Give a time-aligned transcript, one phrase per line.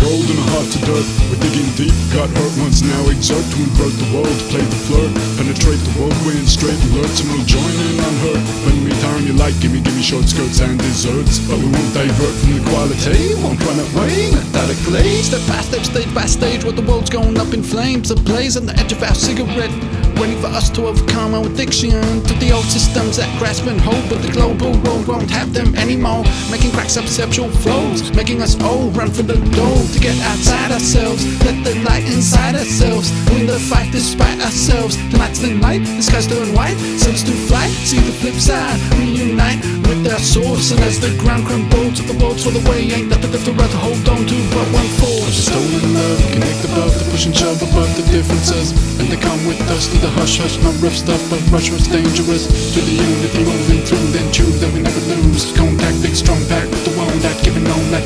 [0.00, 1.04] gold and a heart to dirt.
[1.28, 5.12] We're digging deep, got hurt once, now exert to invert the world, play the flirt,
[5.36, 8.36] penetrate the whirlwind, straight alerts, and we'll join in on her.
[8.64, 12.34] When we turn you like, gimme, gimme short skirts and desserts, but we won't divert
[12.40, 15.20] from the quality, won't run away, methodically.
[15.20, 18.64] Step by step, stage by stage, where the world's going up in flames, ablaze on
[18.64, 19.72] the edge of our cigarette.
[20.16, 24.08] Waiting for us to overcome our addiction to the old systems that grasp and hold,
[24.08, 26.24] but the global world won't have them anymore.
[26.50, 31.26] Making cracks perceptual flows, making us all run for the door to get outside ourselves.
[31.44, 34.96] Let the light inside ourselves win the fight despite ourselves.
[35.10, 37.66] The Tonight's the night, the sky's turn white, suns to fly.
[37.88, 40.70] See the flip side, reunite with our source.
[40.70, 44.06] And as the ground crumbles, the world's fall away, ain't nothing left to rather hold
[44.12, 45.32] on to but one force.
[45.32, 48.76] Just stolen love, connect above the push and shove above the differences.
[49.00, 51.88] And they come with us to the hush hush, not rough stuff, but rush was
[51.88, 52.44] dangerous.
[52.76, 54.75] To the unity moving through, then choose that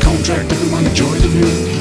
[0.00, 0.52] contract.
[0.52, 1.75] Everyone enjoy the view.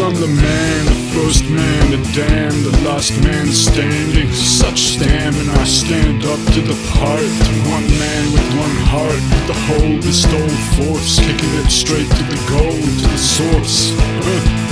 [0.00, 4.30] I'm the man, the first man, the damn, the last man standing.
[4.32, 7.26] Such stamina, I stand up to the part.
[7.66, 12.38] One man with one heart, with the whole bestowed force, kicking it straight to the
[12.46, 13.90] goal, to the source.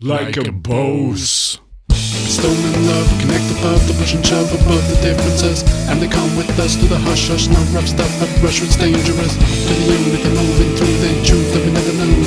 [0.00, 1.58] Like a boss.
[1.88, 5.62] Stone Stolen love, connect above the push and shove above the differences.
[5.88, 8.76] And they come with us to the hush hush, no rough stuff, but rush it's
[8.76, 9.34] dangerous.
[9.34, 12.23] To the unity moving through, then choose that we never.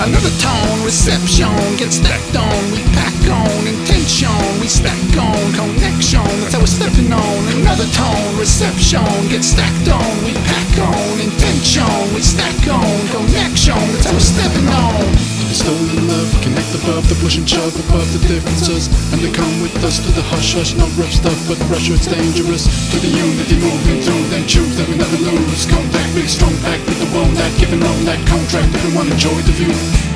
[0.00, 6.54] Another tone, reception, get stacked on, we pack on, intention, we stack on, connection, that's
[6.54, 7.38] how we're stepping on.
[7.60, 11.84] Another tone, reception, get stacked on, we pack on, intention,
[12.14, 12.89] we stack on,
[16.82, 18.88] above the push and shove above the differences.
[19.12, 22.06] And they come with us to the hush hush, not rough stuff, but rush it's
[22.06, 22.66] dangerous.
[22.92, 25.66] To the unity moving through, then choose that we never lose.
[25.66, 28.74] Contact, big strong pack with the one that giving on that contract.
[28.74, 30.09] Everyone enjoy the view.